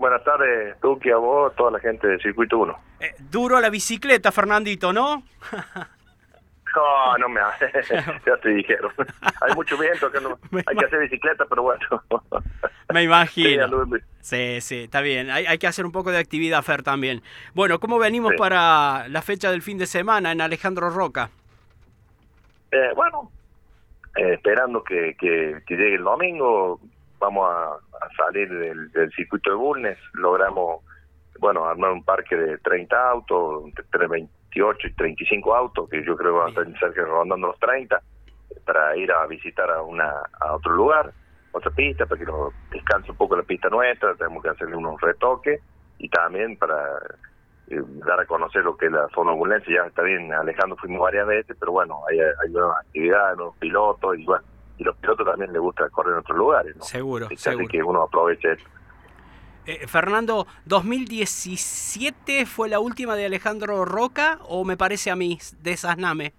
buenas 0.00 0.24
tardes, 0.24 0.80
Tuki, 0.80 1.10
a 1.10 1.18
vos, 1.18 1.54
toda 1.54 1.70
la 1.70 1.78
gente 1.78 2.08
del 2.08 2.20
Circuito 2.20 2.58
1. 2.58 2.76
Eh, 3.00 3.14
duro 3.30 3.60
la 3.60 3.70
bicicleta, 3.70 4.32
Fernandito, 4.32 4.92
¿no? 4.92 5.22
No, 6.72 7.18
no 7.18 7.28
me 7.28 7.40
hace, 7.40 7.68
ya 8.24 8.36
te 8.36 8.50
dijeron. 8.50 8.92
Hay 9.40 9.52
mucho 9.56 9.76
viento, 9.76 10.08
que 10.12 10.20
no, 10.20 10.38
hay 10.52 10.76
que 10.76 10.84
hacer 10.84 11.00
bicicleta, 11.00 11.44
pero 11.46 11.62
bueno. 11.62 11.80
Me 12.94 13.02
imagino. 13.02 13.86
Sí, 14.20 14.60
sí, 14.60 14.84
está 14.84 15.00
bien. 15.00 15.30
Hay, 15.30 15.46
hay, 15.46 15.58
que 15.58 15.66
hacer 15.66 15.84
un 15.84 15.90
poco 15.90 16.12
de 16.12 16.18
actividad, 16.18 16.62
Fer, 16.62 16.84
también. 16.84 17.22
Bueno, 17.54 17.80
¿cómo 17.80 17.98
venimos 17.98 18.34
para 18.38 19.08
la 19.08 19.20
fecha 19.20 19.50
del 19.50 19.62
fin 19.62 19.78
de 19.78 19.86
semana 19.86 20.30
en 20.30 20.40
Alejandro 20.40 20.90
Roca? 20.90 21.30
Eh, 22.70 22.90
bueno, 22.94 23.32
eh, 24.16 24.34
esperando 24.34 24.82
que, 24.82 25.16
que, 25.18 25.62
llegue 25.68 25.96
el 25.96 26.04
domingo, 26.04 26.80
vamos 27.20 27.48
a, 27.48 27.78
salir 28.16 28.48
del, 28.48 29.12
circuito 29.12 29.50
de 29.50 29.56
Bulnes, 29.56 29.98
logramos, 30.14 30.82
bueno, 31.38 31.66
armar 31.66 31.92
un 31.92 32.02
parque 32.02 32.34
de 32.34 32.58
30 32.58 33.10
autos, 33.10 33.64
entre 33.66 34.06
28 34.08 34.88
y 34.88 34.94
35 34.94 35.54
autos, 35.54 35.88
que 35.88 36.04
yo 36.04 36.16
creo 36.16 36.32
que 36.32 36.38
van 36.38 36.46
a 36.46 36.50
estar 36.50 36.78
cerca 36.80 37.04
rondando 37.04 37.48
los 37.48 37.58
30, 37.60 38.00
para 38.64 38.96
ir 38.96 39.12
a 39.12 39.26
visitar 39.26 39.70
a, 39.70 39.82
una, 39.82 40.10
a 40.40 40.54
otro 40.54 40.72
lugar, 40.72 41.12
otra 41.52 41.70
pista, 41.70 42.06
para 42.06 42.18
que 42.18 42.26
nos 42.26 42.52
descanse 42.70 43.10
un 43.10 43.16
poco 43.16 43.36
la 43.36 43.42
pista 43.42 43.68
nuestra, 43.68 44.14
tenemos 44.14 44.42
que 44.42 44.48
hacerle 44.48 44.76
unos 44.76 45.00
retoques, 45.00 45.60
y 45.98 46.08
también 46.08 46.56
para 46.56 46.98
eh, 47.68 47.82
dar 48.06 48.20
a 48.20 48.26
conocer 48.26 48.64
lo 48.64 48.76
que 48.76 48.86
es 48.86 48.92
la 48.92 49.08
zona 49.14 49.32
ambulancia. 49.32 49.82
Ya 49.82 49.86
está 49.86 50.02
bien, 50.02 50.32
Alejandro 50.32 50.76
fuimos 50.78 51.02
varias 51.02 51.26
veces, 51.26 51.56
pero 51.60 51.72
bueno, 51.72 52.00
hay, 52.08 52.18
hay 52.18 52.50
nuevas 52.50 52.78
actividades, 52.86 53.36
nuevos 53.36 53.56
pilotos, 53.58 54.18
y 54.18 54.24
bueno, 54.24 54.44
y 54.80 54.84
los 54.84 54.96
pilotos 54.96 55.26
también 55.26 55.52
les 55.52 55.60
gusta 55.60 55.88
correr 55.90 56.14
en 56.14 56.20
otros 56.20 56.38
lugares, 56.38 56.74
¿no? 56.74 56.82
Seguro, 56.82 57.28
seguro. 57.36 57.68
que 57.68 57.82
uno 57.82 58.02
aproveche 58.02 58.52
eso. 58.52 58.66
Eh, 59.66 59.86
Fernando, 59.86 60.46
¿2017 60.66 62.46
fue 62.46 62.70
la 62.70 62.80
última 62.80 63.14
de 63.14 63.26
Alejandro 63.26 63.84
Roca 63.84 64.38
o 64.48 64.64
me 64.64 64.78
parece 64.78 65.10
a 65.10 65.16
mí 65.16 65.38
de 65.60 65.72
esas 65.72 65.98
NAME? 65.98 66.32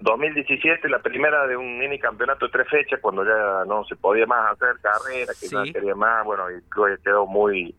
2017, 0.00 0.88
la 0.88 1.00
primera 1.00 1.46
de 1.48 1.56
un 1.56 1.78
mini 1.78 1.98
campeonato 1.98 2.46
de 2.46 2.52
tres 2.52 2.68
fechas, 2.68 3.00
cuando 3.00 3.24
ya 3.24 3.64
no 3.66 3.84
se 3.84 3.96
podía 3.96 4.26
más 4.26 4.52
hacer 4.52 4.76
carrera, 4.80 5.32
que 5.38 5.48
no 5.50 5.64
quería 5.64 5.94
más, 5.96 6.24
bueno, 6.24 6.44
y 6.50 6.62
quedó 7.02 7.26
muy 7.26 7.74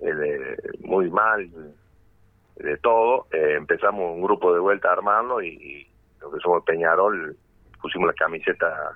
eh, 0.00 0.56
muy 0.80 1.08
mal 1.08 1.48
de 2.56 2.76
todo. 2.78 3.26
Eh, 3.32 3.54
empezamos 3.56 4.12
un 4.12 4.22
grupo 4.22 4.52
de 4.52 4.58
vuelta 4.60 4.88
a 4.88 4.94
armarlo 4.94 5.40
y, 5.40 5.86
lo 6.20 6.32
que 6.32 6.40
somos 6.40 6.64
Peñarol 6.64 7.36
pusimos 7.86 8.08
la 8.08 8.14
camiseta 8.14 8.92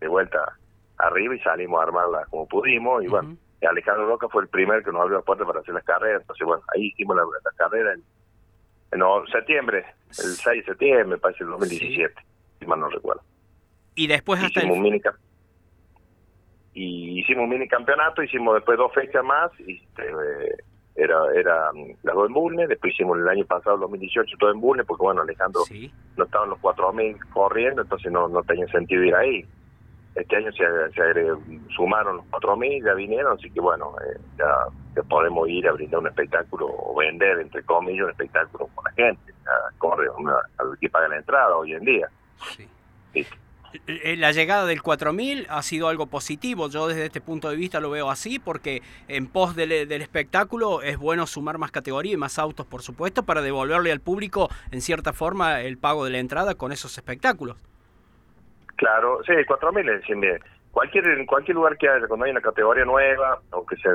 de 0.00 0.08
vuelta 0.08 0.58
arriba 0.98 1.36
y 1.36 1.38
salimos 1.40 1.80
a 1.80 1.84
armarla 1.84 2.26
como 2.30 2.48
pudimos 2.48 3.04
y 3.04 3.06
bueno, 3.06 3.36
Alejandro 3.62 4.06
Roca 4.06 4.28
fue 4.28 4.42
el 4.42 4.48
primer 4.48 4.82
que 4.82 4.90
nos 4.90 5.02
abrió 5.02 5.18
la 5.18 5.24
puerta 5.24 5.44
para 5.44 5.60
hacer 5.60 5.72
las 5.72 5.84
carreras, 5.84 6.20
entonces 6.22 6.44
bueno, 6.44 6.62
ahí 6.74 6.88
hicimos 6.88 7.16
la, 7.16 7.22
carrera 7.56 7.94
en, 7.94 8.02
en, 8.92 9.26
septiembre, 9.30 9.86
el 10.10 10.34
6 10.34 10.44
de 10.44 10.64
septiembre, 10.64 11.18
parece 11.18 11.44
el 11.44 11.50
2017, 11.50 12.14
si 12.58 12.66
mal 12.66 12.80
no 12.80 12.88
recuerdo. 12.88 13.22
Y 13.94 14.08
después 14.08 14.42
hasta 14.42 14.58
hicimos 14.58 14.76
un 14.76 14.82
mini 14.82 15.00
y 16.74 17.20
hicimos 17.20 17.44
un 17.44 17.50
mini 17.50 17.68
campeonato, 17.68 18.20
hicimos 18.22 18.56
después 18.56 18.76
dos 18.76 18.92
fechas 18.92 19.24
más, 19.24 19.52
y 19.60 19.76
este, 19.76 20.02
era 20.96 21.18
era 21.34 21.72
mm, 21.72 21.96
las 22.02 22.14
dos 22.14 22.28
en 22.28 22.34
Bulnes, 22.34 22.68
después 22.68 22.94
hicimos 22.94 23.18
el 23.18 23.28
año 23.28 23.44
pasado, 23.44 23.76
el 23.76 23.80
2018, 23.82 24.36
todo 24.38 24.50
en 24.50 24.60
Bulnes, 24.60 24.86
porque 24.86 25.02
bueno, 25.02 25.22
Alejandro 25.22 25.62
no 26.16 26.24
estaban 26.24 26.50
los 26.50 26.58
4.000 26.60 27.18
corriendo, 27.32 27.82
entonces 27.82 28.12
no, 28.12 28.28
no 28.28 28.42
tenía 28.42 28.66
sentido 28.68 29.02
ir 29.02 29.14
ahí. 29.14 29.44
Este 30.14 30.36
año 30.36 30.52
se, 30.52 30.64
se 30.94 31.72
sumaron 31.74 32.18
los 32.18 32.26
4.000, 32.26 32.84
ya 32.84 32.94
vinieron, 32.94 33.36
así 33.36 33.50
que 33.50 33.60
bueno, 33.60 33.92
eh, 34.00 34.18
ya, 34.38 35.02
podemos 35.08 35.48
ir 35.48 35.66
a 35.68 35.72
brindar 35.72 36.00
un 36.00 36.06
espectáculo 36.06 36.68
o 36.68 36.94
vender, 36.96 37.40
entre 37.40 37.64
comillas, 37.64 38.04
un 38.04 38.10
espectáculo 38.10 38.68
con 38.74 38.84
la 38.84 38.92
gente. 38.92 39.32
corre 39.78 40.08
una, 40.10 40.36
al 40.58 40.78
que 40.78 40.88
paga 40.88 41.08
la 41.08 41.16
entrada 41.16 41.56
hoy 41.56 41.72
en 41.72 41.84
día. 41.84 42.08
Sí. 42.56 43.26
La 43.86 44.32
llegada 44.32 44.66
del 44.66 44.82
4000 44.82 45.46
ha 45.48 45.62
sido 45.62 45.88
algo 45.88 46.06
positivo. 46.06 46.68
Yo 46.68 46.88
desde 46.88 47.06
este 47.06 47.20
punto 47.20 47.50
de 47.50 47.56
vista 47.56 47.80
lo 47.80 47.90
veo 47.90 48.10
así 48.10 48.38
porque 48.38 48.82
en 49.08 49.26
pos 49.26 49.56
del, 49.56 49.72
espectáculo 49.72 50.82
es 50.82 50.98
bueno 50.98 51.26
sumar 51.26 51.58
más 51.58 51.70
categoría 51.70 52.14
y 52.14 52.16
más 52.16 52.38
autos, 52.38 52.66
por 52.66 52.82
supuesto, 52.82 53.24
para 53.24 53.42
devolverle 53.42 53.92
al 53.92 54.00
público 54.00 54.48
en 54.70 54.80
cierta 54.80 55.12
forma 55.12 55.60
el 55.60 55.78
pago 55.78 56.04
de 56.04 56.10
la 56.10 56.18
entrada 56.18 56.54
con 56.54 56.72
esos 56.72 56.96
espectáculos. 56.96 57.56
Claro, 58.76 59.20
sí, 59.24 59.32
4000 59.46 59.88
es 59.88 60.02
cualquier 60.72 61.06
en 61.06 61.26
cualquier 61.26 61.54
lugar 61.54 61.78
que 61.78 61.88
haya 61.88 62.06
cuando 62.08 62.26
hay 62.26 62.32
una 62.32 62.40
categoría 62.40 62.84
nueva 62.84 63.40
o 63.52 63.64
que 63.64 63.76
se 63.76 63.88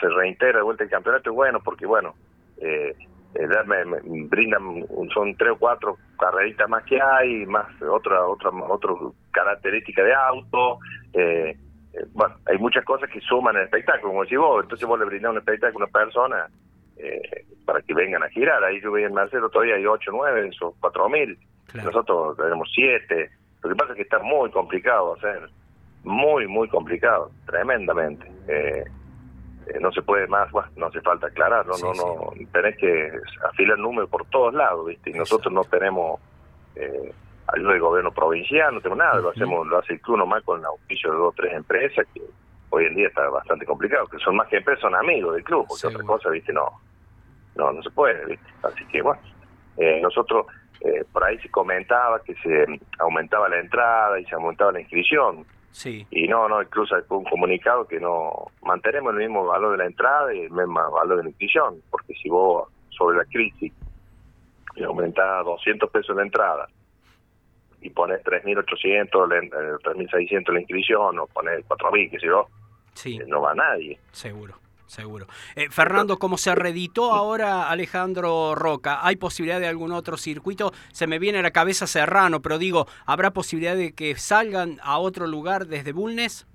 se 0.00 0.08
reintegra 0.08 0.58
de 0.58 0.64
vuelta 0.64 0.84
el 0.84 0.90
campeonato 0.90 1.30
es 1.30 1.36
bueno 1.36 1.60
porque 1.60 1.86
bueno 1.86 2.14
eh, 2.58 2.94
eh, 3.34 3.48
me, 3.66 3.84
brindan 4.26 4.86
son 5.12 5.36
tres 5.36 5.52
o 5.52 5.58
cuatro 5.58 5.98
carreritas 6.18 6.68
más 6.68 6.84
que 6.84 7.00
hay 7.00 7.44
más 7.46 7.66
otra 7.82 8.24
otra 8.26 8.50
otra 8.50 8.92
característica 9.32 10.02
de 10.02 10.14
auto 10.14 10.78
eh, 11.12 11.56
eh, 11.94 12.06
bueno 12.12 12.36
hay 12.46 12.58
muchas 12.58 12.84
cosas 12.84 13.08
que 13.10 13.20
suman 13.20 13.56
el 13.56 13.64
espectáculo 13.64 14.12
como 14.12 14.22
decís 14.22 14.38
vos. 14.38 14.62
Entonces 14.62 14.86
vos 14.86 14.98
le 14.98 15.04
brindás 15.06 15.32
un 15.32 15.38
espectáculo 15.38 15.84
a 15.84 15.88
una 15.88 15.98
persona 15.98 16.48
eh, 16.96 17.46
para 17.64 17.80
que 17.82 17.94
vengan 17.94 18.22
a 18.22 18.28
girar. 18.28 18.62
Ahí 18.64 18.80
yo 18.80 18.92
veía 18.92 19.06
en 19.06 19.14
Marcelo 19.14 19.48
todavía 19.48 19.76
hay 19.76 19.86
ocho 19.86 20.10
nueve 20.12 20.48
esos 20.48 20.74
cuatro 20.80 21.08
mil. 21.08 21.38
Nosotros 21.74 22.36
tenemos 22.36 22.70
siete. 22.74 23.30
Lo 23.62 23.70
que 23.70 23.76
pasa 23.76 23.92
es 23.92 23.96
que 23.96 24.02
está 24.02 24.18
muy 24.20 24.50
complicado 24.50 25.14
hacer 25.14 25.48
muy 26.04 26.46
muy 26.46 26.68
complicado 26.68 27.30
tremendamente. 27.46 28.26
Eh, 28.48 28.84
eh, 29.66 29.78
no 29.80 29.92
se 29.92 30.02
puede 30.02 30.26
más, 30.26 30.50
bueno, 30.50 30.68
no 30.76 30.86
hace 30.86 31.00
falta 31.00 31.28
aclarar, 31.28 31.66
no, 31.66 31.76
no, 31.78 31.94
no, 31.94 32.32
tenés 32.52 32.76
que 32.76 33.12
afilar 33.48 33.78
números 33.78 34.10
por 34.10 34.26
todos 34.26 34.54
lados, 34.54 34.86
¿viste? 34.86 35.10
Y 35.10 35.14
nosotros 35.14 35.52
no 35.52 35.64
tenemos 35.64 36.20
eh, 36.76 37.12
ayuda 37.48 37.72
del 37.72 37.80
gobierno 37.80 38.12
provincial, 38.12 38.74
no 38.74 38.80
tenemos 38.80 38.98
nada, 38.98 39.20
lo 39.20 39.30
hacemos, 39.30 39.66
lo 39.66 39.78
hace 39.78 39.94
el 39.94 40.00
club 40.00 40.18
nomás 40.18 40.42
con 40.42 40.60
el 40.60 40.66
auspicio 40.66 41.10
de 41.10 41.16
dos 41.16 41.28
o 41.28 41.36
tres 41.36 41.54
empresas 41.54 42.06
que 42.12 42.22
hoy 42.70 42.86
en 42.86 42.94
día 42.94 43.08
está 43.08 43.28
bastante 43.28 43.64
complicado, 43.64 44.06
que 44.06 44.18
son 44.18 44.36
más 44.36 44.48
que 44.48 44.56
empresas, 44.56 44.82
son 44.82 44.94
amigos 44.94 45.34
del 45.34 45.44
club, 45.44 45.66
porque 45.68 45.86
otra 45.86 46.04
cosa, 46.04 46.30
¿viste? 46.30 46.52
No, 46.52 46.68
no, 47.56 47.72
no 47.72 47.82
se 47.82 47.90
puede, 47.90 48.24
¿viste? 48.26 48.46
Así 48.62 48.84
que 48.86 49.02
bueno, 49.02 49.20
eh, 49.76 50.00
nosotros 50.02 50.46
eh, 50.80 51.04
por 51.12 51.24
ahí 51.24 51.38
se 51.38 51.50
comentaba 51.50 52.22
que 52.22 52.34
se 52.36 52.66
aumentaba 52.98 53.48
la 53.48 53.58
entrada 53.58 54.18
y 54.20 54.24
se 54.26 54.34
aumentaba 54.34 54.72
la 54.72 54.80
inscripción. 54.80 55.46
Sí. 55.74 56.06
Y 56.12 56.28
no, 56.28 56.48
no, 56.48 56.62
incluso 56.62 56.94
hay 56.94 57.02
un 57.08 57.24
comunicado 57.24 57.84
que 57.84 57.98
no 57.98 58.52
mantenemos 58.62 59.12
el 59.12 59.18
mismo 59.18 59.44
valor 59.44 59.72
de 59.72 59.78
la 59.78 59.86
entrada 59.86 60.32
y 60.32 60.42
el 60.42 60.50
mismo 60.52 60.88
valor 60.92 61.16
de 61.16 61.24
la 61.24 61.28
inscripción, 61.30 61.82
porque 61.90 62.14
si 62.14 62.28
vos 62.28 62.68
sobre 62.90 63.18
la 63.18 63.24
crisis 63.24 63.72
y 64.76 64.82
aumentás 64.84 65.44
200 65.44 65.90
pesos 65.90 66.14
la 66.14 66.22
entrada 66.22 66.68
y 67.80 67.90
pones 67.90 68.22
3.800, 68.22 69.10
3.600 69.10 70.52
la 70.52 70.60
inscripción 70.60 71.18
o 71.18 71.26
pones 71.26 71.66
4.000, 71.66 72.10
que 72.10 72.20
si 72.20 72.26
no, 72.28 72.46
sí. 72.94 73.18
no 73.26 73.40
va 73.40 73.52
nadie. 73.52 73.98
Seguro 74.12 74.63
seguro. 74.86 75.26
Eh, 75.56 75.68
Fernando, 75.70 76.18
¿cómo 76.18 76.36
se 76.36 76.54
reeditó 76.54 77.12
ahora 77.12 77.68
Alejandro 77.68 78.54
Roca? 78.54 79.06
¿Hay 79.06 79.16
posibilidad 79.16 79.60
de 79.60 79.68
algún 79.68 79.92
otro 79.92 80.16
circuito? 80.16 80.72
Se 80.92 81.06
me 81.06 81.18
viene 81.18 81.38
a 81.38 81.42
la 81.42 81.50
cabeza 81.50 81.86
Serrano, 81.86 82.40
pero 82.40 82.58
digo, 82.58 82.86
¿habrá 83.06 83.32
posibilidad 83.32 83.76
de 83.76 83.92
que 83.92 84.14
salgan 84.16 84.78
a 84.82 84.98
otro 84.98 85.26
lugar 85.26 85.66
desde 85.66 85.92
Bulnes? 85.92 86.46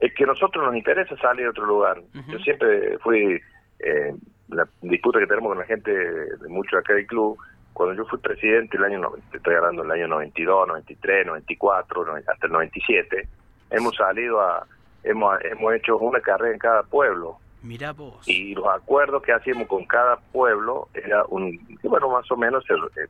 Es 0.00 0.12
que 0.14 0.24
a 0.24 0.26
nosotros 0.26 0.64
nos 0.64 0.74
interesa 0.74 1.16
salir 1.18 1.46
a 1.46 1.50
otro 1.50 1.64
lugar. 1.64 2.02
Yo 2.28 2.38
siempre 2.40 2.98
fui, 2.98 3.40
eh, 3.78 4.14
la 4.48 4.66
disputa 4.80 5.20
que 5.20 5.26
tenemos 5.26 5.50
con 5.50 5.58
la 5.58 5.64
gente 5.64 5.92
de 5.92 6.48
mucho 6.48 6.76
acá 6.76 6.94
del 6.94 7.06
club, 7.06 7.38
cuando 7.72 7.94
yo 7.94 8.04
fui 8.06 8.18
presidente 8.18 8.76
el 8.76 8.84
año, 8.84 9.00
estoy 9.32 9.54
hablando 9.54 9.82
del 9.82 9.92
año 9.92 10.08
92, 10.08 10.68
93, 10.68 11.26
94, 11.26 12.16
hasta 12.16 12.46
el 12.46 12.52
97, 12.52 13.28
hemos 13.70 13.96
salido 13.96 14.40
a 14.40 14.66
hemos, 15.04 15.38
hemos 15.44 15.74
hecho 15.74 15.96
una 15.98 16.20
carrera 16.20 16.52
en 16.52 16.58
cada 16.58 16.82
pueblo. 16.82 17.38
Mira 17.62 17.92
vos. 17.92 18.26
Y 18.26 18.54
los 18.54 18.66
acuerdos 18.66 19.22
que 19.22 19.32
hacíamos 19.32 19.68
con 19.68 19.84
cada 19.86 20.16
pueblo 20.16 20.88
era 20.94 21.24
un, 21.28 21.58
bueno, 21.82 22.08
más 22.10 22.30
o 22.30 22.36
menos, 22.36 22.64
eh, 22.70 23.06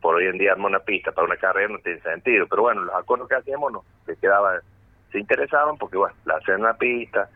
por 0.00 0.14
hoy 0.16 0.26
en 0.26 0.38
día 0.38 0.52
armar 0.52 0.70
una 0.70 0.80
pista 0.80 1.10
para 1.12 1.26
una 1.26 1.36
carrera 1.36 1.72
no 1.72 1.78
tiene 1.78 2.00
sentido, 2.00 2.46
pero 2.48 2.62
bueno, 2.62 2.82
los 2.82 2.94
acuerdos 2.94 3.28
que 3.28 3.34
hacíamos 3.34 3.72
no, 3.72 3.84
se 4.06 4.16
quedaba, 4.16 4.60
se 5.10 5.18
interesaban 5.18 5.76
porque 5.76 5.96
bueno, 5.96 6.14
la 6.24 6.36
hacían 6.36 6.60
una 6.60 6.74
pista, 6.74 7.28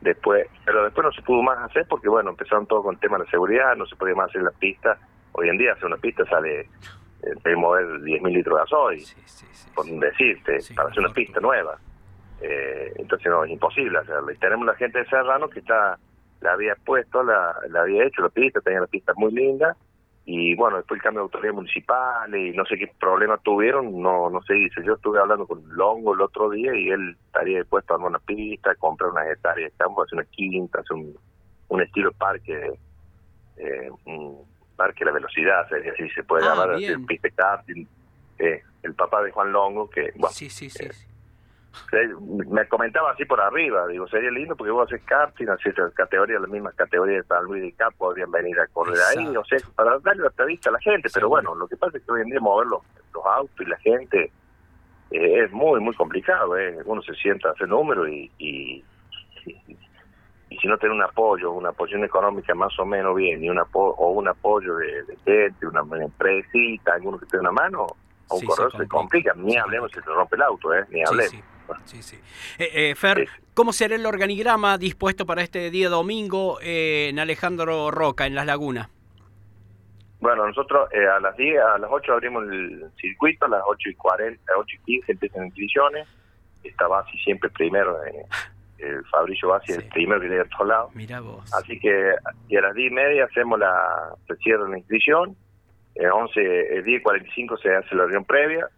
después, 0.00 0.48
pero 0.64 0.84
después 0.84 1.04
no 1.04 1.12
se 1.12 1.22
pudo 1.22 1.42
más 1.42 1.58
hacer 1.58 1.86
porque 1.88 2.08
bueno, 2.08 2.30
empezaron 2.30 2.66
todo 2.66 2.82
con 2.82 2.94
el 2.94 3.00
tema 3.00 3.18
de 3.18 3.24
la 3.24 3.30
seguridad, 3.30 3.76
no 3.76 3.86
se 3.86 3.96
podía 3.96 4.14
más 4.14 4.30
hacer 4.30 4.42
la 4.42 4.50
pista, 4.50 4.98
hoy 5.32 5.48
en 5.48 5.58
día 5.58 5.72
hacer 5.72 5.86
una 5.86 5.96
pista 5.96 6.24
sale, 6.26 6.60
eh, 7.22 7.56
mover 7.56 7.86
10.000 8.00 8.32
litros 8.32 8.56
de 8.56 8.60
gasoil, 8.62 9.04
por 9.74 9.86
decirte, 9.86 10.58
para 10.74 10.88
hacer 10.88 11.04
una 11.04 11.12
pista 11.12 11.40
nueva. 11.40 11.78
Eh, 12.40 12.92
entonces 12.96 13.26
no, 13.30 13.44
es 13.44 13.50
imposible 13.50 13.98
hacerlo. 13.98 14.30
Y 14.32 14.36
tenemos 14.38 14.66
la 14.66 14.74
gente 14.74 14.98
de 14.98 15.06
Serrano 15.06 15.48
que 15.48 15.60
está 15.60 15.98
la 16.40 16.52
había 16.54 16.74
puesto, 16.74 17.22
la, 17.22 17.54
la 17.68 17.82
había 17.82 18.04
hecho 18.04 18.22
la 18.22 18.30
pista, 18.30 18.60
tenía 18.62 18.80
la 18.80 18.86
pista 18.86 19.12
muy 19.14 19.30
linda, 19.30 19.76
y 20.24 20.54
bueno, 20.54 20.78
después 20.78 20.98
el 20.98 21.02
cambio 21.02 21.20
de 21.20 21.24
autoridad 21.24 21.52
municipal 21.52 22.34
y 22.34 22.52
no 22.52 22.64
sé 22.64 22.78
qué 22.78 22.90
problemas 22.98 23.42
tuvieron, 23.42 24.00
no 24.00 24.30
no 24.30 24.40
se 24.42 24.54
dice. 24.54 24.82
Yo 24.84 24.94
estuve 24.94 25.18
hablando 25.18 25.46
con 25.46 25.62
Longo 25.76 26.14
el 26.14 26.20
otro 26.22 26.48
día 26.50 26.74
y 26.74 26.88
él 26.88 27.16
estaría 27.26 27.58
dispuesto 27.58 27.92
a 27.92 27.96
armar 27.96 28.10
una 28.10 28.18
pista, 28.20 28.74
comprar 28.76 29.10
unas 29.10 29.26
hectáreas 29.28 29.70
de 29.72 29.76
campo, 29.78 30.02
hacer 30.02 30.18
una 30.18 30.28
quinta, 30.30 30.80
hacer 30.80 30.96
un, 30.96 31.14
un 31.68 31.82
estilo 31.82 32.12
parque, 32.12 32.72
eh, 33.58 33.90
un 34.06 34.38
parque 34.76 35.00
de 35.00 35.06
la 35.06 35.12
velocidad, 35.12 35.66
así 35.66 36.08
se 36.10 36.22
puede 36.22 36.44
Ah, 36.46 36.50
llamar, 36.54 36.70
hacer 36.74 36.98
pista. 37.06 37.62
Eh, 38.38 38.62
el 38.82 38.94
papá 38.94 39.22
de 39.22 39.30
Juan 39.32 39.52
Longo, 39.52 39.90
que 39.90 40.12
bueno, 40.14 40.28
Sí, 40.32 40.48
sí, 40.48 40.70
sí. 40.70 40.86
eh, 40.86 40.92
sí. 40.92 41.06
Me 42.50 42.66
comentaba 42.68 43.12
así 43.12 43.24
por 43.24 43.40
arriba, 43.40 43.86
digo, 43.88 44.06
sería 44.08 44.30
lindo 44.30 44.56
porque 44.56 44.70
vos 44.72 44.86
haces 44.90 45.02
karting, 45.04 45.48
haces 45.48 45.74
categorías, 45.94 46.40
las 46.40 46.50
mismas 46.50 46.74
categorías 46.74 47.22
de 47.22 47.28
San 47.28 47.44
Luis 47.44 47.62
de 47.62 47.72
Cap, 47.72 47.92
podrían 47.96 48.30
venir 48.30 48.58
a 48.60 48.66
correr 48.68 48.98
ahí, 49.16 49.36
o 49.36 49.44
sea, 49.44 49.58
para 49.74 49.98
darle 49.98 50.24
la 50.36 50.44
vista 50.44 50.70
a 50.70 50.72
la 50.72 50.80
gente, 50.80 51.08
pero 51.12 51.28
bueno, 51.28 51.54
lo 51.54 51.66
que 51.68 51.76
pasa 51.76 51.98
es 51.98 52.04
que 52.04 52.12
hoy 52.12 52.22
en 52.22 52.28
día 52.30 52.40
mover 52.40 52.66
los, 52.66 52.82
los 53.14 53.24
autos 53.26 53.60
y 53.60 53.68
la 53.70 53.76
gente 53.78 54.32
eh, 55.10 55.44
es 55.44 55.52
muy, 55.52 55.80
muy 55.80 55.94
complicado, 55.94 56.56
eh. 56.58 56.78
uno 56.84 57.02
se 57.02 57.14
sienta 57.14 57.48
a 57.48 57.52
hacer 57.52 57.68
números 57.68 58.08
y, 58.08 58.30
y, 58.38 58.84
y, 59.46 59.76
y 60.50 60.56
si 60.58 60.66
no 60.68 60.76
tiene 60.78 60.94
un 60.94 61.02
apoyo, 61.02 61.52
una 61.52 61.68
apoyo 61.70 61.96
económica 62.04 62.54
más 62.54 62.76
o 62.78 62.84
menos 62.84 63.14
bien, 63.16 63.42
y 63.42 63.48
un 63.50 63.58
apo 63.58 63.94
o 63.96 64.10
un 64.10 64.26
apoyo 64.28 64.76
de, 64.76 65.04
de 65.04 65.16
gente, 65.24 65.66
una, 65.66 65.82
una 65.82 66.04
empresita, 66.04 66.94
alguno 66.94 67.18
que 67.18 67.26
te 67.26 67.36
dé 67.36 67.40
una 67.40 67.52
mano, 67.52 67.86
a 68.28 68.34
un 68.34 68.40
Sí, 68.40 68.46
corredor 68.46 68.72
se 68.72 68.78
se 68.78 68.88
complica. 68.88 69.32
ni 69.36 69.56
hablemos 69.56 69.90
si 69.92 70.00
se 70.00 70.06
rompe 70.10 70.36
el 70.36 70.42
auto, 70.42 70.74
eh, 70.74 70.84
ni 70.90 71.02
hablemos. 71.04 71.30
sí. 71.30 71.36
Sí, 71.36 71.44
sí. 71.84 72.16
Eh, 72.58 72.90
eh, 72.90 72.94
Fer, 72.94 73.26
Sí. 73.28 73.42
¿cómo 73.54 73.72
será 73.72 73.94
el 73.94 74.06
organigrama 74.06 74.78
dispuesto 74.78 75.26
para 75.26 75.42
este 75.42 75.70
día 75.70 75.88
domingo 75.88 76.58
eh, 76.62 77.08
en 77.10 77.18
Alejandro 77.18 77.90
Roca, 77.90 78.26
en 78.26 78.34
Las 78.34 78.46
Lagunas? 78.46 78.88
Bueno, 80.20 80.46
nosotros 80.46 80.88
eh, 80.92 81.06
a 81.06 81.18
las 81.20 81.34
10, 81.36 81.58
a 81.62 81.78
las 81.78 81.90
8 81.90 82.12
abrimos 82.12 82.44
el 82.44 82.90
circuito, 83.00 83.46
a 83.46 83.48
las 83.48 83.62
8 83.66 83.88
y 83.90 83.94
40, 83.94 84.52
a 84.54 84.58
8 84.58 84.76
y 84.76 84.84
15 84.84 85.12
empiezan 85.12 85.46
inscripciones. 85.46 86.08
Está 86.62 86.86
Basi 86.88 87.16
siempre 87.20 87.48
primero, 87.48 87.96
eh, 88.04 88.26
el 88.78 89.02
Fabricio 89.06 89.48
Basi 89.48 89.72
es 89.72 89.78
Sí. 89.78 89.84
el 89.84 89.88
primero 89.88 90.20
que 90.20 90.28
llega 90.28 90.42
a 90.42 90.48
todos 90.48 90.68
lados. 90.68 90.94
Mira 90.94 91.20
vos. 91.20 91.50
Así 91.54 91.78
que 91.80 92.14
y 92.48 92.56
a 92.56 92.60
las 92.60 92.74
10 92.74 92.90
y 92.92 92.94
media 92.94 93.24
hacemos 93.24 93.58
la, 93.58 94.14
se 94.28 94.36
cierra 94.36 94.68
la 94.68 94.76
inscripción, 94.76 95.34
eh, 95.94 96.06
11, 96.10 96.40
eh, 96.78 96.82
10 96.82 97.00
y 97.00 97.02
45 97.02 97.56
se 97.56 97.74
hace 97.74 97.94
la 97.94 98.02
reunión 98.02 98.26
previa, 98.26 98.68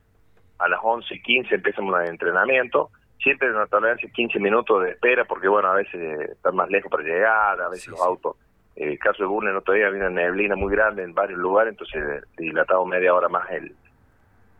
a 0.64 0.68
las 0.68 0.80
11 0.82 1.14
y 1.14 1.22
15 1.22 1.54
empezamos 1.56 2.00
el 2.00 2.08
entrenamiento, 2.08 2.90
siempre 3.22 3.48
en 3.48 3.56
una 3.56 3.66
tolerancia 3.66 4.06
de 4.08 4.12
15 4.12 4.38
minutos 4.38 4.82
de 4.82 4.90
espera, 4.90 5.24
porque 5.24 5.48
bueno, 5.48 5.68
a 5.68 5.74
veces 5.74 5.94
eh, 5.94 6.28
están 6.32 6.56
más 6.56 6.68
lejos 6.70 6.90
para 6.90 7.02
llegar, 7.04 7.60
a 7.60 7.68
veces 7.68 7.84
Sí, 7.84 7.90
los 7.90 8.00
sí. 8.00 8.04
autos, 8.06 8.36
en 8.76 8.90
el 8.90 8.98
caso 8.98 9.22
de 9.22 9.28
Burner, 9.28 9.50
el 9.52 9.58
otro 9.58 9.74
día 9.74 9.86
había 9.88 10.00
una 10.00 10.10
neblina 10.22 10.56
muy 10.56 10.72
grande 10.72 11.02
en 11.02 11.14
varios 11.14 11.38
lugares, 11.38 11.72
entonces 11.72 12.02
eh, 12.02 12.26
dilatamos 12.38 12.86
media 12.88 13.14
hora 13.14 13.28
más 13.28 13.48
el, 13.50 13.74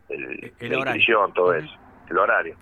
el, 0.08 0.52
El 0.60 0.70
la 0.70 0.76
inscripción, 0.78 1.32
todo 1.32 1.54
eso, 1.54 1.72
el 2.10 2.18
horario. 2.18 2.56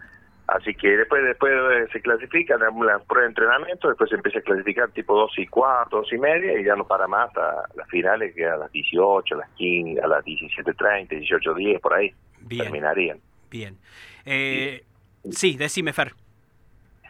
Así 0.46 0.74
que 0.74 0.96
después 0.96 1.22
después 1.22 1.52
eh, 1.52 1.86
se 1.92 2.00
clasifican 2.00 2.58
damos 2.58 2.84
la 2.84 2.98
prueba 2.98 3.22
de 3.22 3.28
entrenamiento, 3.28 3.88
después 3.88 4.10
se 4.10 4.16
empieza 4.16 4.40
a 4.40 4.42
clasificar 4.42 4.90
tipo 4.90 5.14
2 5.16 5.38
y 5.38 5.46
4, 5.46 5.98
2 6.00 6.12
y 6.12 6.18
media 6.18 6.58
y 6.60 6.64
ya 6.64 6.74
no 6.74 6.84
para 6.84 7.06
más 7.06 7.28
hasta 7.28 7.66
las 7.76 7.88
finales 7.88 8.34
que 8.34 8.44
a 8.46 8.56
las 8.56 8.72
18, 8.72 9.34
a 9.34 9.38
las 9.38 9.50
15, 9.50 10.00
a 10.00 10.08
las 10.08 10.24
17.30, 10.24 11.08
18.10, 11.08 11.80
por 11.80 11.94
ahí 11.94 12.12
Bien, 12.40 12.64
terminarían. 12.64 13.20
Bien. 13.50 13.78
Eh, 14.24 14.84
sí, 15.30 15.56
decime, 15.56 15.92
Fer. 15.92 16.12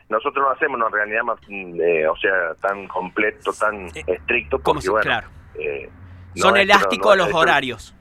Nosotros 0.08 0.44
no 0.44 0.50
hacemos 0.50 0.76
una 0.76 0.87
organigrama, 0.87 1.37
mm, 1.46 1.81
eh, 1.81 2.08
o 2.08 2.16
sea, 2.16 2.54
tan 2.60 2.88
completo, 2.88 3.52
tan 3.52 3.87
Eh, 3.94 4.04
estricto, 4.08 4.58
¿Cómo 4.58 4.75
porque 4.75 4.82
se- 4.87 4.90
bueno, 4.90 5.04
claro. 5.04 5.28
eh, 5.54 5.88
no 6.34 6.42
Son 6.42 6.54
no- 6.54 6.60
elásticos 6.60 7.16
no- 7.16 7.25
los 7.26 7.34
horarios. 7.34 7.94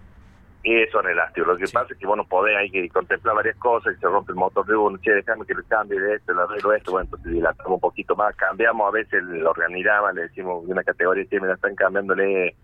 Y 0.63 0.85
son 0.91 1.07
elásticos. 1.07 1.47
Lo 1.47 1.57
que 1.57 1.67
Sí. 1.67 1.73
pasa 1.73 1.93
es 1.93 1.99
que 1.99 2.05
vos 2.07 2.17
no 2.17 2.25
podés, 2.25 2.57
hay 2.57 2.69
que 2.71 2.89
contemplar 2.89 3.35
varias 3.35 3.55
cosas, 3.57 3.93
y 3.95 3.99
se 3.99 4.07
rompe 4.07 4.31
el 4.31 4.37
motor 4.37 4.65
de 4.65 4.75
uno, 4.75 4.97
che, 4.97 5.11
déjame 5.13 5.45
que 5.45 5.53
le 5.53 5.63
cambie 5.63 5.99
de 5.99 6.15
esto, 6.15 6.33
le 6.33 6.41
arreglo 6.41 6.73
esto, 6.73 6.91
bueno, 6.91 7.05
entonces 7.05 7.31
dilatamos 7.31 7.73
un 7.75 7.79
poquito 7.79 8.15
más, 8.15 8.35
cambiamos 8.35 8.87
a 8.87 8.91
veces 8.91 9.13
el 9.23 9.45
organigrama, 9.45 10.11
le 10.11 10.23
decimos 10.23 10.65
de 10.65 10.71
una 10.73 10.83
categoría, 10.83 11.25
che, 11.29 11.39
mira, 11.39 11.53
están 11.53 11.75
cambiándole 11.75 12.55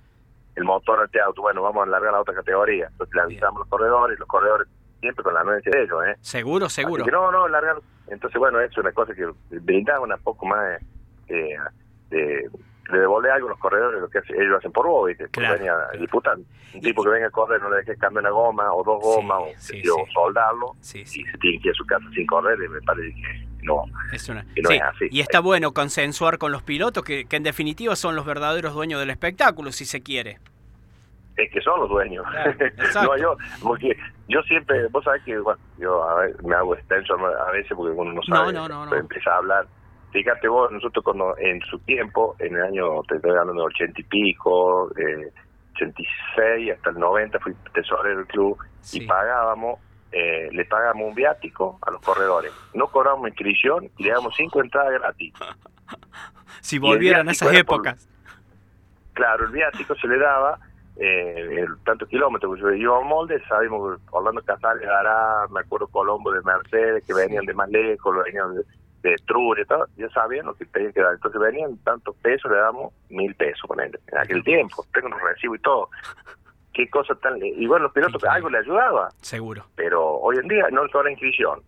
el 0.56 0.64
motor 0.64 1.02
a 1.02 1.06
este 1.06 1.22
auto, 1.22 1.42
bueno, 1.44 1.62
vamos 1.62 1.82
a 1.82 1.84
alargar 1.84 2.14
la 2.14 2.22
otra 2.22 2.34
categoría. 2.34 2.88
Entonces 2.92 3.14
le 3.16 3.22
avisamos 3.22 3.60
los 3.60 3.68
corredores, 3.70 4.18
los 4.20 4.28
corredores 4.28 4.68
siempre 5.06 5.24
con 5.24 5.34
la 5.34 5.42
anuencia 5.42 5.72
de 5.72 5.84
ellos, 5.84 6.00
¿eh? 6.08 6.16
Seguro, 6.22 6.68
seguro. 6.70 7.04
Así 7.04 7.10
que 7.12 7.16
no, 7.16 7.32
no, 7.32 7.48
largar. 7.48 7.78
Entonces, 8.08 8.38
bueno, 8.40 8.60
es 8.60 8.76
una 8.78 8.92
cosa 8.92 9.14
que 9.14 9.28
brindaba 9.62 10.02
un 10.02 10.14
poco 10.24 10.46
más 10.46 10.80
de, 11.28 11.58
de 12.10 12.50
devolver 12.92 13.32
algo 13.32 13.48
a 13.48 13.50
los 13.52 13.60
corredores, 13.60 14.00
lo 14.02 14.10
que 14.10 14.20
ellos 14.30 14.58
hacen 14.58 14.72
por 14.72 14.86
vos, 14.88 15.08
¿viste? 15.08 15.28
Claro, 15.30 15.56
venía 15.58 15.74
claro. 15.76 16.00
disputan. 16.00 16.46
Un 16.74 16.82
tipo 16.82 17.04
que 17.04 17.10
venga 17.10 17.28
a 17.28 17.32
correr, 17.32 17.62
no 17.62 17.70
le 17.70 17.78
dejes 17.78 17.98
cambiar 17.98 18.24
una 18.24 18.32
goma 18.32 18.74
o 18.74 18.84
dos 18.84 19.00
Sí, 19.02 19.08
gomas 19.10 19.38
o, 19.40 19.48
sí, 19.58 19.84
soldarlo 20.14 20.74
Sí, 20.82 21.00
y 21.02 21.06
se 21.06 21.38
tiene 21.40 21.60
que 21.62 21.70
ir 21.70 21.72
a 21.72 21.76
su 21.76 21.86
casa 21.86 22.06
sin 22.14 22.28
correr 22.28 22.58
y 22.64 22.68
me 22.68 22.82
parece 22.82 23.16
que 23.16 23.48
no. 23.64 23.84
Es 24.12 24.28
una- 24.30 24.46
que 24.54 24.62
no 24.62 24.70
sí, 24.70 24.76
es 24.76 24.82
así. 24.84 25.08
Y 25.10 25.22
está 25.22 25.40
bueno 25.40 25.74
consensuar 25.74 26.38
con 26.38 26.52
los 26.52 26.62
pilotos, 26.64 27.04
que, 27.04 27.26
que 27.26 27.38
en 27.38 27.44
definitiva 27.44 27.96
son 27.96 28.16
los 28.16 28.26
verdaderos 28.26 28.74
dueños 28.74 29.00
del 29.00 29.10
espectáculo, 29.10 29.72
si 29.72 29.86
se 29.86 30.02
quiere. 30.04 30.38
Es 31.38 31.52
que 31.52 31.60
son 31.62 31.80
los 31.82 31.90
dueños. 31.90 32.26
Claro, 32.32 32.54
no 33.04 33.18
yo, 33.18 33.38
porque 33.62 33.96
yo 34.30 34.42
siempre, 34.44 34.88
vos 34.88 35.04
sabés 35.04 35.22
que 35.24 35.38
bueno, 35.40 35.60
yo 35.78 36.04
a 36.08 36.16
ver, 36.22 36.44
me 36.44 36.56
hago 36.56 36.76
extenso 36.76 37.16
a 37.16 37.52
veces 37.52 37.74
porque 37.76 37.92
uno 37.94 38.14
no 38.14 38.22
sabe, 38.24 38.54
no, 38.54 38.68
no, 38.70 38.86
no. 38.86 38.96
empieza 38.96 39.32
a 39.34 39.38
hablar. 39.38 39.68
Fíjate 40.12 40.48
vos, 40.48 40.72
nosotros 40.72 41.04
cuando 41.04 41.38
en 41.38 41.60
su 41.64 41.78
tiempo, 41.80 42.36
en 42.40 42.56
el 42.56 42.62
año, 42.64 43.02
te 43.04 43.16
estoy 43.18 43.32
hablando 43.32 43.54
de 43.54 43.62
ochenta 43.62 44.00
y 44.00 44.04
pico, 44.06 44.90
eh, 44.98 45.30
86 45.76 46.72
hasta 46.74 46.90
el 46.92 47.00
90 47.00 47.38
fui 47.40 47.54
tesorero 47.74 48.18
del 48.20 48.28
club 48.28 48.58
Sí. 48.80 49.04
y 49.04 49.08
pagábamos, 49.08 49.80
eh, 50.14 50.48
le 50.54 50.64
pagábamos 50.66 51.10
un 51.10 51.16
viático 51.16 51.78
a 51.82 51.92
los 51.92 52.02
corredores. 52.02 52.54
No 52.74 52.88
cobramos 52.88 53.28
inscripción 53.28 53.90
y 53.98 54.04
le 54.04 54.12
damos 54.12 54.34
cinco 54.38 54.62
entradas 54.62 54.94
gratis. 54.94 55.34
Si 56.62 56.80
volvieran 56.80 57.28
a 57.28 57.32
esas 57.32 57.50
por- 57.50 57.58
épocas. 57.58 58.08
Claro, 59.14 59.46
el 59.46 59.52
viático 59.52 59.94
se 59.96 60.08
le 60.08 60.18
daba 60.18 60.58
eh, 60.98 61.62
el 61.62 61.78
tantos 61.84 62.08
kilómetros, 62.10 62.50
porque 62.60 62.78
yo 62.80 62.84
iba 62.84 62.96
a 62.96 63.00
un 63.00 63.08
molde, 63.08 63.42
sabemos 63.48 63.98
que 63.98 64.04
Orlando 64.12 64.42
Casales, 64.44 64.88
Ará, 64.88 65.48
me 65.50 65.60
acuerdo 65.62 65.88
Colombo 65.88 66.32
de 66.32 66.42
Mercedes, 66.42 67.04
que 67.06 67.14
venían 67.14 67.46
de 67.46 67.54
más 67.54 67.70
lejos, 67.70 68.16
venían 68.26 68.56
de, 68.56 68.64
de 69.02 69.16
Trure 69.28 69.62
y 69.62 69.66
todo, 69.66 69.86
ya 69.98 70.10
sabían 70.10 70.46
lo 70.46 70.54
que 70.56 70.66
tenían 70.66 70.94
que 70.94 71.02
dar. 71.02 71.14
Entonces 71.14 71.40
venían 71.42 71.78
tantos 71.80 72.16
pesos, 72.18 72.50
le 72.52 72.58
damos 72.58 72.94
mil 73.10 73.36
pesos 73.36 73.62
con 73.68 73.80
él. 73.80 73.98
En 74.12 74.18
aquel 74.18 74.44
tiempo, 74.44 74.86
tengo 74.94 75.10
los 75.10 75.22
recibos 75.22 75.58
y 75.58 75.62
todo. 75.62 75.90
Qué 76.74 76.90
cosa 76.90 77.16
tan... 77.16 77.38
Y 77.44 77.68
bueno, 77.68 77.84
los 77.84 77.94
pilotos 77.94 78.16
Increíble. 78.16 78.36
algo 78.36 78.50
le 78.50 78.58
ayudaba, 78.58 79.10
Seguro. 79.22 79.64
pero 79.76 80.16
hoy 80.18 80.38
en 80.38 80.48
día 80.48 80.68
no 80.72 80.88
toda 80.90 81.06
la 81.06 81.12
inscripción, 81.12 81.62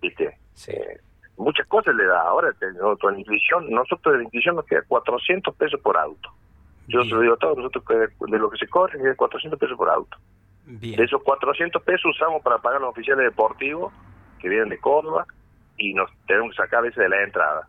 ¿viste? 0.00 0.38
Sí. 0.54 0.72
Eh, 0.72 1.00
muchas 1.36 1.66
cosas 1.66 1.94
le 1.94 2.06
da. 2.06 2.22
Ahora, 2.22 2.50
la 2.60 3.18
inscripción, 3.18 3.68
nosotros 3.70 4.12
de 4.12 4.18
la 4.18 4.22
inscripción 4.24 4.56
nos 4.56 4.64
queda 4.64 4.80
400 4.88 5.54
pesos 5.56 5.80
por 5.80 5.98
auto. 5.98 6.30
Yo 6.88 7.00
se 7.00 7.06
Bien. 7.06 7.16
lo 7.16 7.22
digo 7.22 7.34
a 7.34 7.38
todos, 7.38 7.56
nosotros 7.56 7.84
que 7.86 7.94
de, 7.94 8.38
lo 8.38 8.50
que 8.50 8.58
se 8.58 8.68
corre 8.68 8.98
es 8.98 9.16
400 9.16 9.58
pesos 9.58 9.76
por 9.76 9.88
auto. 9.88 10.16
Bien. 10.66 10.96
De 10.96 11.04
esos 11.04 11.22
400 11.22 11.82
pesos 11.82 12.06
usamos 12.14 12.42
para 12.42 12.58
pagar 12.58 12.80
los 12.80 12.90
oficiales 12.90 13.24
deportivos 13.24 13.92
que 14.40 14.48
vienen 14.48 14.68
de 14.68 14.78
Córdoba 14.78 15.26
y 15.76 15.94
nos 15.94 16.10
tenemos 16.26 16.50
que 16.50 16.56
sacar 16.56 16.80
a 16.80 16.82
veces 16.82 16.98
de 16.98 17.08
la 17.08 17.22
entrada. 17.22 17.68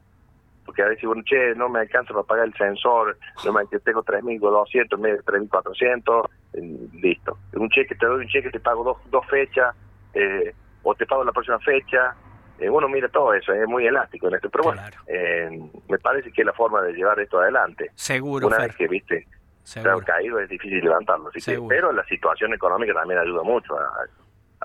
Porque 0.65 0.81
a 0.81 0.87
veces, 0.87 1.05
bueno, 1.05 1.21
che, 1.23 1.53
no 1.55 1.69
me 1.69 1.79
alcanza 1.79 2.13
para 2.13 2.25
pagar 2.25 2.47
el 2.47 2.53
sensor, 2.55 3.17
no 3.45 3.53
me 3.53 3.67
que 3.67 3.79
tengo 3.79 4.03
3.200 4.03 4.95
en 4.95 5.01
vez 5.01 5.17
de 5.17 5.31
3.400, 5.31 6.29
eh, 6.53 6.89
listo. 6.93 7.37
Un 7.53 7.69
cheque, 7.69 7.95
te 7.95 8.05
doy 8.05 8.21
un 8.23 8.27
cheque, 8.27 8.49
te 8.49 8.59
pago 8.59 8.83
dos, 8.83 8.97
dos 9.11 9.25
fechas, 9.27 9.75
eh, 10.13 10.53
o 10.83 10.95
te 10.95 11.05
pago 11.05 11.23
la 11.23 11.31
próxima 11.31 11.59
fecha. 11.59 12.15
Eh, 12.59 12.69
uno 12.69 12.87
mira 12.87 13.09
todo 13.09 13.33
eso, 13.33 13.51
es 13.53 13.67
muy 13.67 13.85
elástico 13.85 14.27
en 14.27 14.35
esto. 14.35 14.49
Pero 14.49 14.63
bueno, 14.65 14.81
eh, 15.07 15.59
me 15.89 15.97
parece 15.99 16.31
que 16.31 16.41
es 16.41 16.45
la 16.45 16.53
forma 16.53 16.81
de 16.81 16.93
llevar 16.93 17.19
esto 17.19 17.39
adelante. 17.39 17.91
Seguro, 17.95 18.47
Una 18.47 18.57
Fer. 18.57 18.67
vez 18.67 18.75
que, 18.77 18.87
viste, 18.87 19.27
se 19.63 19.81
Seguro. 19.81 20.05
caído 20.05 20.39
es 20.39 20.49
difícil 20.49 20.83
levantarlo. 20.83 21.29
Así 21.29 21.41
que, 21.41 21.59
pero 21.67 21.91
la 21.91 22.05
situación 22.05 22.53
económica 22.53 22.93
también 22.93 23.19
ayuda 23.19 23.43
mucho 23.43 23.77
a 23.77 24.05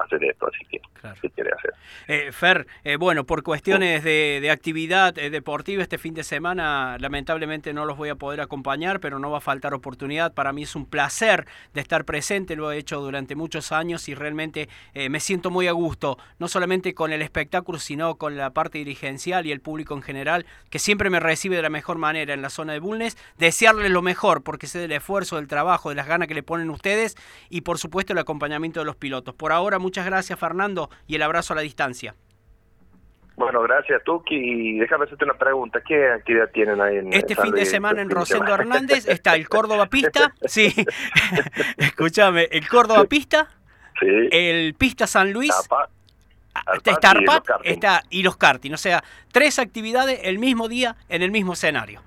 hacer 0.05 0.23
esto, 0.25 0.47
así 0.47 0.65
que, 0.71 0.81
Claro. 1.01 1.17
¿qué 1.23 1.31
quiere 1.31 1.51
hacer? 1.57 1.75
Eh, 2.09 2.33
Fer, 2.33 2.67
eh, 2.85 2.97
bueno, 2.97 3.25
por 3.25 3.43
cuestiones 3.43 4.05
de, 4.05 4.39
de 4.43 4.51
actividad 4.51 5.17
eh, 5.19 5.31
deportiva 5.31 5.83
este 5.83 5.99
fin 5.99 6.15
de 6.15 6.25
semana, 6.25 6.97
lamentablemente 6.99 7.73
no 7.73 7.85
los 7.85 7.97
voy 7.97 8.09
a 8.11 8.15
poder 8.17 8.41
acompañar, 8.41 9.01
pero 9.01 9.19
no 9.19 9.31
va 9.31 9.39
a 9.39 9.41
faltar 9.41 9.75
oportunidad. 9.75 10.33
Para 10.35 10.53
mí 10.53 10.63
es 10.65 10.75
un 10.75 10.87
placer 10.87 11.47
de 11.75 11.81
estar 11.81 12.05
presente, 12.05 12.57
lo 12.57 12.71
he 12.73 12.79
hecho 12.79 13.01
durante 13.01 13.35
muchos 13.37 13.73
años 13.73 14.09
y 14.09 14.15
realmente 14.15 14.69
me 15.09 15.21
siento 15.21 15.51
muy 15.51 15.67
a 15.69 15.73
gusto, 15.73 16.19
no 16.39 16.49
solamente 16.49 16.95
con 16.95 17.13
el 17.13 17.23
espectáculo, 17.23 17.79
sino 17.79 18.17
con 18.17 18.37
la 18.37 18.51
parte 18.51 18.79
dirigencial 18.79 19.47
y 19.47 19.53
el 19.53 19.61
público 19.61 19.95
en 19.95 20.03
general, 20.03 20.47
que 20.71 20.79
siempre 20.79 21.11
me 21.11 21.21
recibe 21.21 21.57
de 21.57 21.63
la 21.63 21.71
mejor 21.71 21.99
manera 21.99 22.35
en 22.35 22.43
la 22.43 22.51
zona 22.51 22.73
de 22.73 22.81
Bulnes. 22.81 23.17
Desearles 23.39 23.91
lo 23.91 24.03
mejor, 24.03 24.43
porque 24.43 24.67
sé 24.67 24.79
del 24.79 24.93
esfuerzo, 24.93 25.37
del 25.37 25.49
trabajo, 25.49 25.89
de 25.89 25.95
las 25.95 26.07
ganas 26.07 26.29
que 26.29 26.35
le 26.35 26.43
ponen 26.43 26.71
ustedes 26.71 27.17
y 27.49 27.63
por 27.63 27.79
supuesto 27.79 28.13
el 28.13 28.19
acompañamiento 28.19 28.81
de 28.81 28.87
los 28.87 28.97
pilotos. 28.97 29.35
Por 29.35 29.53
ahora, 29.53 29.79
muchas 29.79 29.90
gracias 29.93 30.39
Fernando 30.39 30.91
y 31.07 31.17
el 31.17 31.23
abrazo 31.23 31.53
a 31.53 31.57
la 31.57 31.63
distancia. 31.63 32.15
Bueno, 33.37 33.63
gracias, 33.63 34.05
Tuki. 34.05 34.35
Y 34.37 34.79
déjame 34.79 35.07
hacerte 35.07 35.25
una 35.25 35.33
pregunta. 35.33 35.81
¿Qué 35.87 36.11
actividad 36.11 36.51
tienen 36.53 36.79
ahí 36.79 36.99
en 36.99 37.11
Este 37.13 37.35
San 37.35 37.47
fin 37.47 37.55
de 37.55 37.65
semana 37.65 38.03
en 38.03 38.11
Rosendo? 38.11 38.55
Hernández 38.55 39.09
está 39.09 39.35
el 39.35 39.49
Córdoba 39.49 39.87
Pista. 39.87 40.35
Sí, 40.45 40.75
escúchame, 41.79 42.49
el 42.51 42.69
Córdoba 42.69 43.05
Pista, 43.05 43.49
Sí. 43.99 44.07
el 44.31 44.75
Pista 44.75 45.07
San 45.07 45.33
Luis, 45.33 45.55
Tapa, 45.69 45.89
está 46.85 47.11
Arpat 47.11 47.45
y 47.65 47.71
está 47.71 48.03
y 48.11 48.23
los 48.23 48.37
karting. 48.37 48.73
O 48.73 48.77
sea, 48.79 49.03
tres 49.33 49.59
actividades 49.59 50.21
el 50.25 50.39
mismo 50.39 50.69
día 50.69 50.97
en 51.09 51.23
el 51.23 51.31
mismo 51.31 51.55
escenario. 51.55 52.03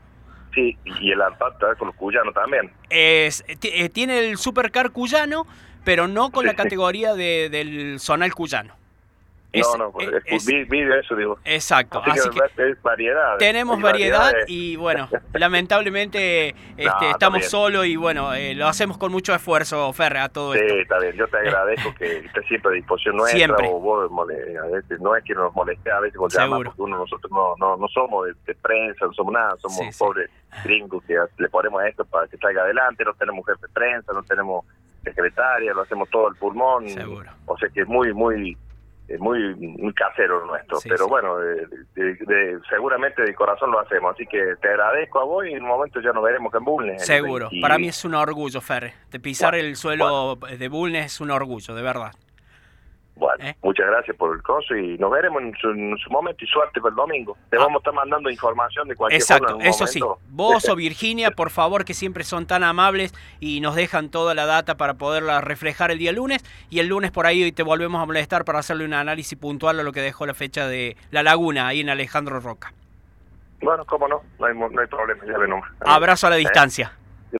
Sí, 0.53 0.77
y 0.85 1.11
el 1.11 1.19
Arpat 1.19 1.53
está 1.53 1.75
con 1.75 1.87
los 1.87 1.95
cuyanos 1.95 2.33
también. 2.35 2.71
Es, 2.91 3.43
eh, 3.47 3.89
tiene 3.89 4.19
el 4.19 4.37
Supercar 4.37 4.91
cuyano, 4.91 5.47
pero 5.83 6.07
no 6.07 6.31
con 6.31 6.41
Sí, 6.41 6.47
la 6.47 6.51
sí. 6.53 6.57
categoría 6.57 7.13
de- 7.13 7.49
del 7.49 7.99
zonal 7.99 8.33
cuyano. 8.33 8.75
Es- 9.51 9.67
no, 9.77 9.85
no, 9.85 9.91
pues, 9.91 10.07
es- 10.25 10.47
es- 10.47 10.67
vi, 10.67 10.81
eso, 10.81 11.15
digo. 11.15 11.37
exacto. 11.45 12.01
Así, 12.03 12.19
Así 12.21 12.29
que, 12.31 12.39
que 12.55 12.69
es 12.71 12.81
variedad. 12.81 13.37
tenemos 13.37 13.79
variedad 13.79 14.33
y 14.47 14.77
bueno, 14.77 15.07
lamentablemente 15.33 16.49
este, 16.49 16.83
está 16.85 17.11
estamos 17.11 17.45
solos 17.45 17.85
y 17.85 17.95
bueno, 17.95 18.33
eh, 18.33 18.55
lo 18.55 18.67
hacemos 18.67 18.97
con 18.97 19.11
mucho 19.11 19.31
esfuerzo, 19.35 19.93
Ferre, 19.93 20.19
a 20.21 20.29
todo 20.29 20.53
Sí, 20.53 20.59
esto. 20.59 20.73
está 20.79 20.97
bien. 20.97 21.15
Yo 21.15 21.27
te 21.27 21.37
agradezco 21.37 21.93
que 21.93 22.17
estés 22.25 22.45
siempre 22.47 22.71
a 22.71 22.73
disposición 22.73 23.15
nuestra. 23.17 23.37
Siempre. 23.37 23.67
O 23.69 23.79
vos, 23.79 24.09
mole- 24.09 24.57
a 24.57 24.65
veces, 24.75 24.99
no 24.99 25.15
es 25.15 25.23
que 25.23 25.35
nos 25.35 25.53
moleste 25.53 25.91
a 25.91 25.99
veces 25.99 26.13
Seguro. 26.13 26.29
llamamos, 26.35 26.65
porque 26.65 26.81
uno, 26.81 26.97
nosotros 26.97 27.31
no, 27.31 27.53
no, 27.59 27.77
no 27.77 27.87
somos 27.89 28.25
de, 28.25 28.33
de 28.47 28.55
prensa, 28.55 29.05
no 29.05 29.13
somos 29.13 29.33
nada, 29.33 29.55
somos 29.61 29.77
Sí, 29.77 29.91
sí. 29.91 29.99
pobres 29.99 30.31
gringos 30.63 31.03
que 31.05 31.15
le 31.37 31.49
ponemos 31.49 31.83
esto 31.85 32.05
para 32.05 32.27
que 32.27 32.37
salga 32.37 32.63
adelante, 32.63 33.03
no 33.05 33.13
tenemos 33.13 33.45
jefe 33.45 33.67
de 33.67 33.73
prensa, 33.73 34.13
no 34.13 34.23
tenemos 34.23 34.65
secretaria, 35.03 35.73
lo 35.73 35.81
hacemos 35.81 36.09
todo 36.09 36.27
al 36.27 36.35
pulmón. 36.35 36.87
Seguro. 36.89 37.31
O 37.45 37.57
sea 37.57 37.69
que 37.69 37.81
es 37.81 37.87
muy, 37.87 38.13
muy 38.13 38.57
muy, 39.19 39.53
muy 39.55 39.93
casero 39.93 40.43
nuestro, 40.45 40.77
Sí, 40.79 40.87
pero 40.89 41.03
sí. 41.03 41.09
bueno, 41.09 41.37
de- 41.37 41.67
de- 41.93 42.15
de- 42.15 42.59
seguramente 42.69 43.21
de 43.21 43.35
corazón 43.35 43.69
lo 43.69 43.79
hacemos, 43.81 44.13
así 44.15 44.25
que 44.25 44.41
te 44.61 44.69
agradezco 44.69 45.19
a 45.19 45.25
vos 45.25 45.45
y 45.45 45.51
en 45.51 45.61
un 45.61 45.67
momento 45.67 45.99
ya 45.99 46.13
nos 46.13 46.23
veremos 46.23 46.51
en 46.55 46.63
Bulnes. 46.63 47.01
el 47.01 47.05
Seguro. 47.05 47.49
20. 47.51 47.61
Para 47.61 47.77
mí 47.77 47.89
es 47.89 48.03
un 48.05 48.15
orgullo, 48.15 48.61
Ferre. 48.61 48.93
De 49.11 49.19
pisar 49.19 49.51
Bueno, 49.51 49.67
el 49.67 49.75
suelo 49.75 50.35
de 50.37 50.67
Bulnes 50.69 51.05
es 51.07 51.21
un 51.21 51.29
orgullo, 51.31 51.75
de 51.75 51.81
verdad. 51.83 52.13
Bueno, 53.15 53.45
¿Eh? 53.45 53.55
muchas 53.61 53.85
gracias 53.85 54.17
por 54.17 54.35
el 54.35 54.41
coso 54.41 54.75
y 54.75 54.97
nos 54.97 55.11
veremos 55.11 55.41
en 55.43 55.53
su, 55.61 55.69
en 55.69 55.95
su 55.99 56.09
momento 56.09 56.43
y 56.43 56.47
suerte 56.47 56.81
para 56.81 56.89
el 56.89 56.95
domingo. 56.95 57.37
Te 57.51 57.57
Ah. 57.57 57.59
vamos 57.61 57.75
a 57.75 57.77
estar 57.79 57.93
mandando 57.93 58.29
información 58.29 58.87
de 58.87 58.95
cualquier 58.95 59.21
Exacto, 59.21 59.45
forma 59.49 59.61
en 59.63 59.67
un 59.67 59.73
eso 59.73 59.87
sí. 59.87 60.01
Vos 60.29 60.67
o 60.69 60.75
Virginia, 60.75 61.29
por 61.31 61.51
favor, 61.51 61.85
que 61.85 61.93
siempre 61.93 62.23
son 62.23 62.47
tan 62.47 62.63
amables 62.63 63.13
y 63.39 63.61
nos 63.61 63.75
dejan 63.75 64.09
toda 64.09 64.33
la 64.33 64.45
data 64.47 64.77
para 64.77 64.95
poderla 64.95 65.41
reflejar 65.41 65.91
el 65.91 65.99
día 65.99 66.11
lunes. 66.11 66.43
Y 66.71 66.79
el 66.79 66.87
lunes 66.87 67.11
por 67.11 67.27
ahí 67.27 67.51
te 67.51 67.61
volvemos 67.63 68.01
a 68.01 68.05
molestar 68.05 68.45
para 68.45 68.59
hacerle 68.59 68.83
un 68.85 68.93
análisis 68.93 69.37
puntual 69.37 69.79
a 69.79 69.83
lo 69.83 69.91
que 69.91 70.01
dejó 70.01 70.25
la 70.25 70.33
fecha 70.33 70.67
de 70.67 70.97
La 71.11 71.21
Laguna, 71.21 71.67
ahí 71.67 71.81
en 71.81 71.89
Alejandro 71.89 72.39
Roca. 72.39 72.73
Bueno, 73.61 73.85
cómo 73.85 74.07
no, 74.07 74.21
no 74.39 74.45
hay, 74.45 74.53
no 74.57 74.81
hay 74.81 74.87
problema, 74.87 75.23
ya 75.25 75.37
nomás. 75.47 75.69
Abrazo 75.85 76.27
a 76.27 76.31
la 76.31 76.35
¿Eh? 76.37 76.39
distancia. 76.39 76.91